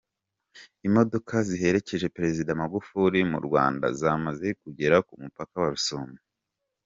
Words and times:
Imodoka 0.87 1.33
ziherekeje 1.47 2.07
Perezida 2.15 2.59
Magufuli 2.61 3.19
mu 3.31 3.39
Rwanda 3.47 3.85
zamaze 3.99 4.47
kugera 4.61 4.95
ku 5.07 5.13
mupaka 5.21 5.55
wa 5.61 5.69
Rusumo. 5.75 6.17